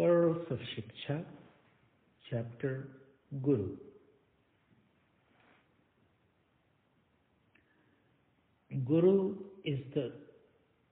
Of 0.00 0.36
Shiksha, 0.36 1.24
Chapter 2.30 2.76
Guru. 3.34 3.87
Guru 8.86 9.36
is 9.64 9.78
the 9.94 10.12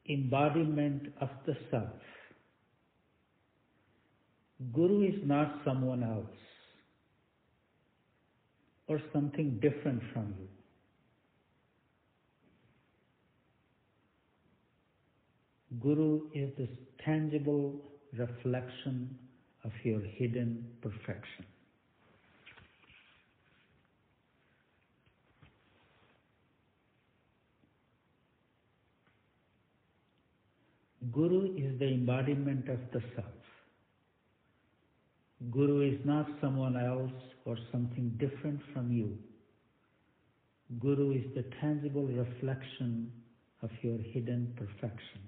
embodiment 0.09 1.13
of 1.21 1.29
the 1.47 1.57
self. 1.71 2.01
Guru 4.73 5.03
is 5.03 5.21
not 5.25 5.61
someone 5.65 6.03
else 6.03 6.37
or 8.87 9.01
something 9.13 9.59
different 9.61 10.01
from 10.13 10.35
you. 10.39 10.49
Guru 15.81 16.23
is 16.33 16.51
the 16.57 16.69
tangible 17.05 17.83
reflection 18.17 19.19
of 19.65 19.73
your 19.85 20.01
hidden 20.01 20.65
perfection. 20.81 21.45
Guru 31.17 31.57
is 31.57 31.79
the 31.79 31.87
embodiment 31.87 32.69
of 32.69 32.79
the 32.93 33.01
self. 33.15 33.41
Guru 35.51 35.81
is 35.81 35.99
not 36.05 36.27
someone 36.43 36.77
else 36.77 37.23
or 37.47 37.57
something 37.73 38.11
different 38.19 38.61
from 38.75 38.93
you. 38.93 39.17
Guru 40.79 41.13
is 41.13 41.25
the 41.35 41.45
tangible 41.59 42.05
reflection 42.07 43.11
of 43.63 43.71
your 43.81 43.97
hidden 43.97 44.53
perfection. 44.59 45.23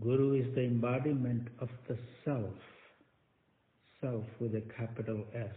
Guru 0.00 0.34
is 0.34 0.54
the 0.54 0.62
embodiment 0.62 1.48
of 1.60 1.70
the 1.88 1.98
self, 2.24 2.54
self 4.00 4.24
with 4.38 4.54
a 4.54 4.60
capital 4.76 5.24
S. 5.34 5.50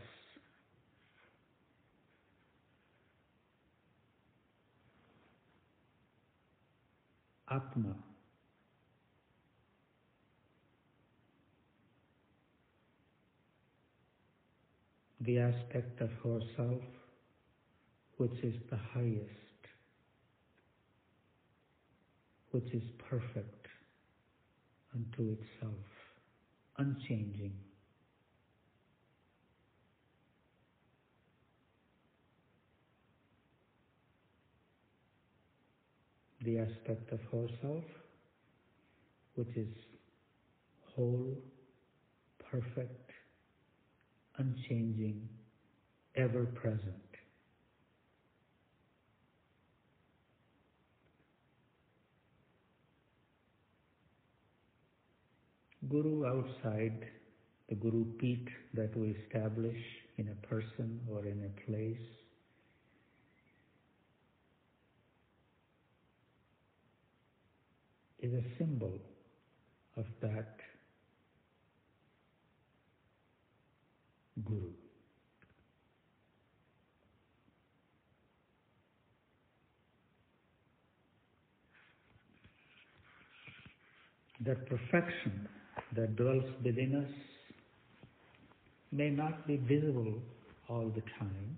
Atma. 7.49 7.95
The 15.19 15.39
aspect 15.39 16.01
of 16.01 16.09
ourself 16.25 16.81
which 18.17 18.43
is 18.43 18.55
the 18.69 18.77
highest, 18.77 19.61
which 22.51 22.73
is 22.73 22.83
perfect 23.09 23.60
unto 24.95 25.31
itself, 25.33 25.85
unchanging. 26.77 27.53
The 36.45 36.59
aspect 36.59 37.11
of 37.13 37.19
ourself, 37.33 37.83
which 39.35 39.55
is 39.55 39.69
whole, 40.95 41.37
perfect, 42.51 43.11
unchanging, 44.37 45.29
ever 46.15 46.45
present. 46.45 47.10
Guru 55.89 56.25
outside, 56.25 57.07
the 57.67 57.75
Guru 57.75 58.05
Peeth 58.21 58.47
that 58.75 58.95
we 58.95 59.15
establish 59.25 59.77
in 60.17 60.29
a 60.29 60.47
person 60.47 60.99
or 61.11 61.25
in 61.25 61.43
a 61.43 61.65
place, 61.65 61.97
is 68.19 68.31
a 68.33 68.43
symbol 68.59 68.99
of 69.97 70.05
that 70.21 70.57
Guru. 74.45 74.71
That 84.45 84.67
perfection 84.67 85.47
that 85.95 86.15
dwells 86.15 86.43
within 86.63 86.95
us 86.95 87.11
may 88.91 89.09
not 89.09 89.47
be 89.47 89.57
visible 89.57 90.13
all 90.69 90.89
the 90.95 91.03
time 91.19 91.57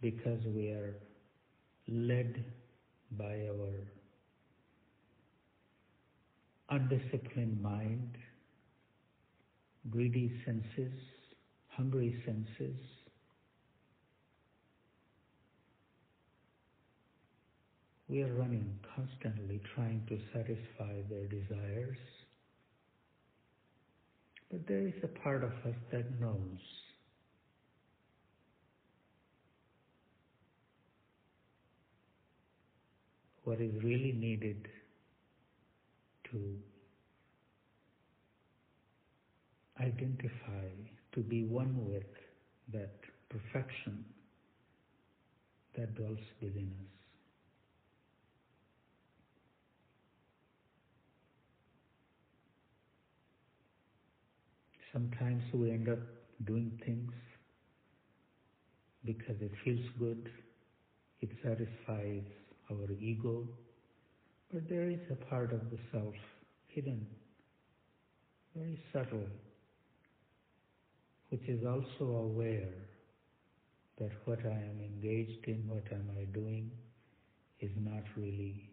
because 0.00 0.40
we 0.54 0.68
are 0.70 0.94
led 1.88 2.44
by 3.18 3.46
our 3.48 3.72
undisciplined 6.70 7.60
mind, 7.62 8.16
greedy 9.90 10.32
senses, 10.44 10.92
hungry 11.68 12.22
senses. 12.24 12.76
We 18.08 18.22
are 18.22 18.34
running 18.34 18.78
constantly 18.96 19.60
trying 19.74 20.02
to 20.08 20.18
satisfy 20.32 21.00
their 21.08 21.26
desires. 21.26 21.98
But 24.50 24.66
there 24.66 24.86
is 24.86 24.94
a 25.02 25.08
part 25.08 25.44
of 25.44 25.52
us 25.64 25.76
that 25.92 26.20
knows. 26.20 26.58
What 33.44 33.60
is 33.60 33.72
really 33.82 34.12
needed 34.12 34.68
to 36.30 36.56
identify, 39.80 40.68
to 41.14 41.20
be 41.20 41.44
one 41.44 41.88
with 41.88 42.04
that 42.72 42.94
perfection 43.28 44.04
that 45.76 45.94
dwells 45.94 46.18
within 46.42 46.70
us. 46.80 47.09
Sometimes 54.92 55.42
we 55.54 55.70
end 55.70 55.88
up 55.88 56.00
doing 56.44 56.72
things 56.84 57.12
because 59.04 59.36
it 59.40 59.52
feels 59.64 59.86
good, 59.98 60.30
it 61.20 61.30
satisfies 61.42 62.24
our 62.70 62.90
ego, 63.00 63.46
but 64.52 64.68
there 64.68 64.90
is 64.90 65.00
a 65.10 65.14
part 65.26 65.52
of 65.52 65.60
the 65.70 65.78
self 65.92 66.14
hidden, 66.66 67.06
very 68.56 68.80
subtle, 68.92 69.26
which 71.28 71.48
is 71.48 71.64
also 71.64 72.12
aware 72.16 72.74
that 73.98 74.10
what 74.24 74.40
I 74.44 74.58
am 74.70 74.80
engaged 74.80 75.46
in, 75.46 75.62
what 75.68 75.84
am 75.92 76.10
I 76.18 76.24
doing, 76.24 76.70
is 77.60 77.70
not 77.76 78.02
really 78.16 78.68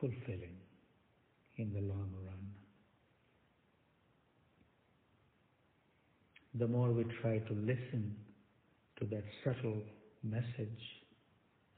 fulfilling 0.00 0.59
in 1.60 1.72
the 1.74 1.80
long 1.80 2.10
run. 2.24 2.38
The 6.54 6.66
more 6.66 6.90
we 6.90 7.04
try 7.20 7.38
to 7.38 7.52
listen 7.52 8.16
to 8.98 9.04
that 9.06 9.24
subtle 9.44 9.82
message 10.22 10.82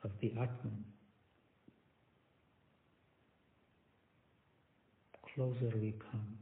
of 0.05 0.11
the 0.21 0.31
Atman, 0.41 0.85
closer 5.35 5.73
we 5.77 5.95
come 6.11 6.39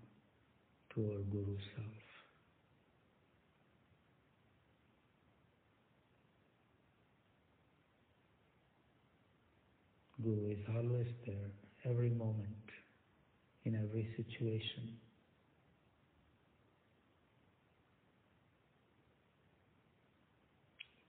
to 0.94 1.00
our 1.00 1.22
Guru 1.30 1.56
self. 1.74 1.86
Guru 10.22 10.50
is 10.50 10.58
always 10.76 11.06
there, 11.26 11.50
every 11.86 12.10
moment, 12.10 12.69
in 13.64 13.74
every 13.74 14.08
situation. 14.16 14.96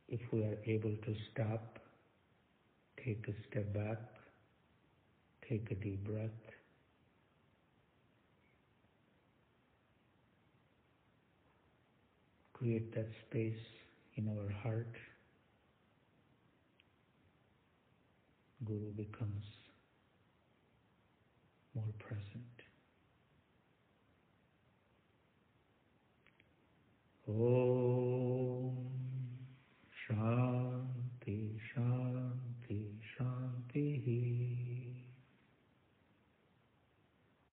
If 0.10 0.20
we 0.32 0.44
are 0.44 0.58
able 0.66 0.92
to 1.06 1.16
stop, 1.32 1.80
take 3.04 3.28
a 3.28 3.34
step 3.50 3.74
back, 3.74 4.00
take 5.48 5.72
a 5.72 5.76
deep 5.76 6.04
breath, 6.06 6.30
create 12.54 12.94
that 12.96 13.08
space 13.28 13.58
in 14.18 14.28
our 14.28 14.52
heart, 14.62 14.96
Guru 18.66 18.92
becomes 18.94 19.44
more 21.74 21.84
present. 22.00 22.31
Oh. 27.40 27.61